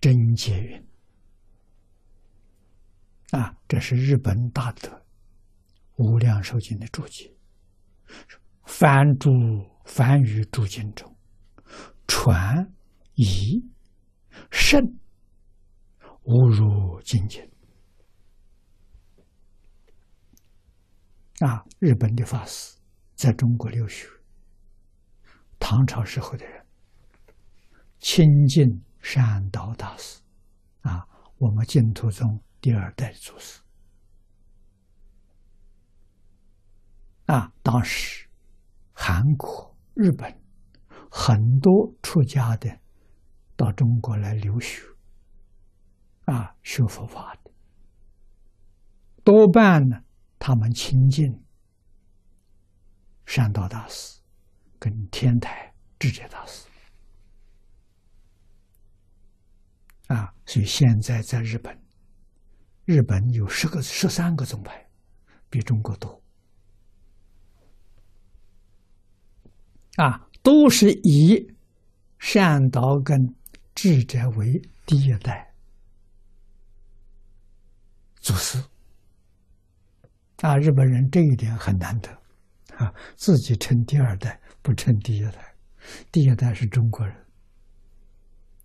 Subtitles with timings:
[0.00, 0.86] 真结云。
[3.32, 4.88] 啊，这是日本大德
[5.96, 7.32] 《无量寿经》的注解。
[8.64, 9.30] 凡诸
[9.84, 11.16] 凡于诸经中，
[12.08, 12.72] 传
[13.14, 13.62] 以
[14.50, 14.80] 圣
[16.22, 17.48] 无如经经。
[21.40, 22.76] 啊，日本的法师
[23.14, 24.08] 在中国留学，
[25.58, 26.66] 唐朝时候的人，
[27.98, 28.66] 亲近
[29.00, 30.20] 善导大师，
[30.82, 31.06] 啊，
[31.38, 32.40] 我们净土宗。
[32.60, 33.60] 第二代祖师。
[37.24, 38.28] 啊，当时
[38.92, 40.38] 韩国、日本
[41.10, 42.78] 很多出家的
[43.56, 44.82] 到中国来留学。
[46.26, 47.50] 啊，学佛法的。
[49.24, 50.04] 多半呢，
[50.38, 51.42] 他们亲近
[53.24, 54.20] 善导大师
[54.78, 56.69] 跟天台智者大师。
[60.10, 61.76] 啊，所以现在在日本。
[62.84, 64.84] 日本有十个、十三个宗派，
[65.48, 66.20] 比中国多。
[69.94, 71.54] 啊，都是以
[72.18, 73.16] 善导跟
[73.72, 75.54] 智者为第一代
[78.16, 78.60] 祖师。
[80.38, 82.10] 啊，日本人这一点很难得，
[82.76, 85.54] 啊，自己称第二代，不称第一代。
[86.10, 87.14] 第一代是中国人，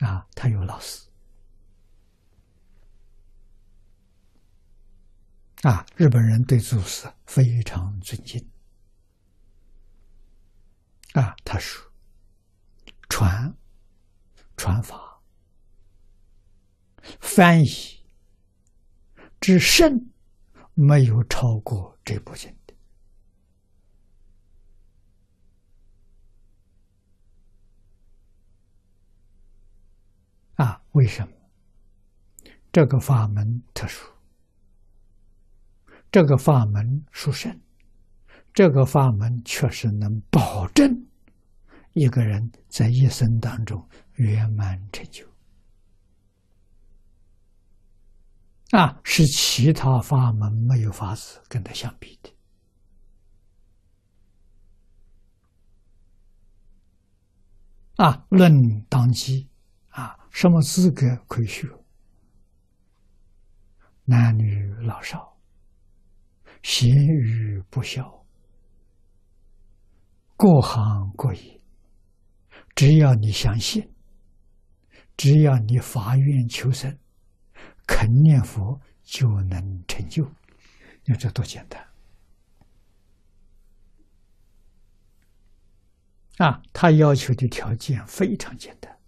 [0.00, 1.06] 啊，他有老师。
[5.62, 8.50] 啊，日本人对祖师非常尊敬。
[11.14, 11.90] 啊，他说
[13.08, 13.56] ：“传
[14.56, 15.22] 传法，
[17.20, 17.68] 翻译
[19.40, 20.10] 之圣，
[20.74, 22.74] 没有超过这部经的。”
[30.62, 31.32] 啊，为什么？
[32.70, 34.15] 这个法门特殊。
[36.10, 37.60] 这个法门殊胜，
[38.54, 41.06] 这个法门确实能保证
[41.92, 45.26] 一个人在一生当中圆满成就，
[48.70, 52.32] 啊，是其他法门没有法子跟他相比的。
[57.96, 59.48] 啊，论当机，
[59.88, 61.68] 啊，什么资格可以学？
[64.04, 65.35] 男女老少。
[66.68, 68.26] 贤与不孝，
[70.36, 71.60] 各行各业，
[72.74, 73.88] 只要你相信，
[75.16, 76.98] 只要你发愿求生，
[77.86, 80.24] 肯念佛，就能成就。
[81.04, 81.86] 你看这多简单
[86.38, 86.60] 啊！
[86.72, 88.98] 他要求的条件非常简单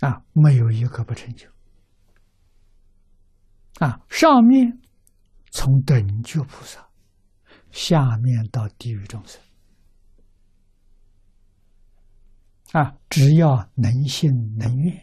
[0.00, 1.46] 啊，没有一个不成就。
[3.78, 4.80] 啊，上面
[5.50, 6.86] 从等觉菩萨，
[7.70, 9.40] 下面到地狱众生，
[12.72, 15.02] 啊，只要能信能愿，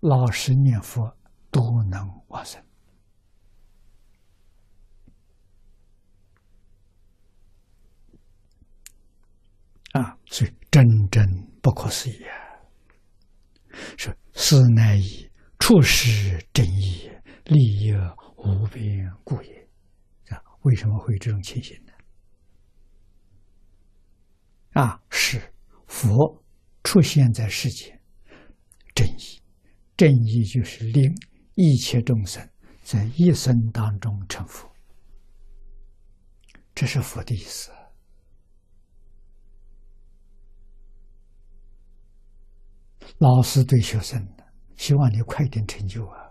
[0.00, 1.16] 老实念佛，
[1.50, 2.60] 都能往生。
[9.92, 11.24] 啊，所以真真
[11.62, 12.34] 不可思议啊！
[13.96, 17.10] 说是乃以处世正义。
[17.48, 17.94] 利益
[18.36, 19.68] 无边故也，
[20.28, 21.92] 啊，为什么会有这种情形呢？
[24.74, 25.40] 啊，是
[25.86, 26.44] 佛
[26.84, 27.98] 出现在世间，
[28.94, 29.40] 正义，
[29.96, 31.10] 正义就是令
[31.54, 32.46] 一切众生
[32.84, 34.70] 在一生当中成佛，
[36.74, 37.70] 这是佛的意思。
[43.16, 44.22] 老师对学生，
[44.76, 46.27] 希望你快点成就啊。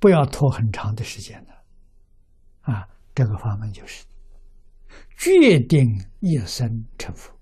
[0.00, 1.64] 不要拖很长的时间了，
[2.60, 4.04] 啊，这个法门就是
[5.16, 5.88] 决定
[6.20, 7.36] 一生成佛，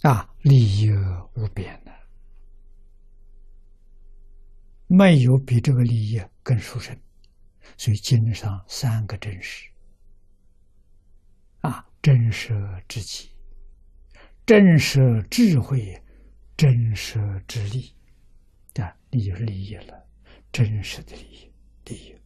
[0.00, 0.90] 啊，利益
[1.34, 1.92] 无边的，
[4.86, 6.98] 没有比这个利益更殊胜，
[7.76, 9.68] 所以经上三个真实，
[11.60, 12.54] 啊，真实
[12.88, 13.30] 之气，
[14.46, 16.02] 真实智慧，
[16.56, 17.94] 真实之力。
[19.14, 20.08] 你就利益了，
[20.50, 21.52] 真实的利益，
[21.84, 22.16] 利益。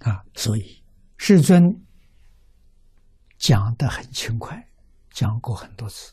[0.00, 0.82] 啊，所以
[1.16, 1.62] 世尊
[3.38, 4.68] 讲的很轻快，
[5.10, 6.12] 讲过很多次。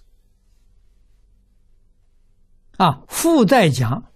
[2.77, 4.13] 啊，附带讲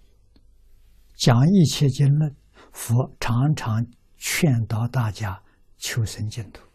[1.16, 2.36] 讲一切经论，
[2.72, 3.84] 佛常常
[4.16, 5.42] 劝导大家
[5.76, 6.71] 求生净土。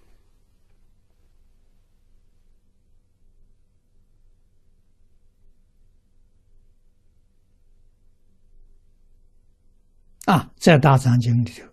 [10.28, 11.64] 啊，在大藏经里头，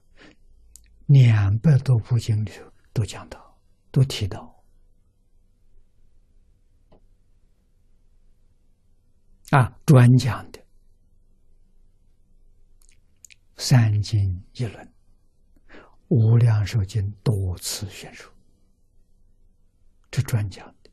[1.06, 3.58] 两百多部经里头都讲到，
[3.90, 4.62] 都提到。
[9.50, 10.64] 啊，专讲的
[13.56, 14.20] 三经
[14.52, 14.94] 一论，
[16.06, 18.32] 无量寿经多次宣说，
[20.12, 20.90] 这专讲的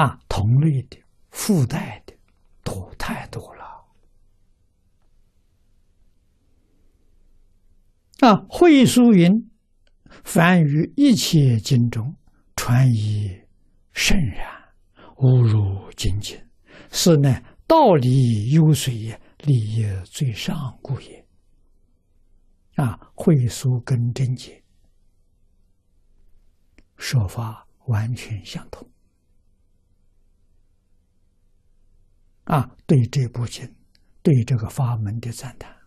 [0.00, 1.02] 啊，同类的、
[1.32, 2.16] 附带的
[2.62, 3.64] 多太多了。
[8.24, 9.30] 啊，会书云
[10.24, 12.16] ：“凡于一切经中
[12.56, 13.30] 传以
[13.92, 14.48] 圣然。”
[15.18, 16.36] 无如精进，
[16.90, 21.26] 是呢道理优水也，理也最上故也。
[22.76, 24.64] 啊，会疏跟真解
[26.96, 28.90] 说法完全相同。
[32.44, 33.72] 啊，对这部经，
[34.22, 35.83] 对这个法门的赞叹。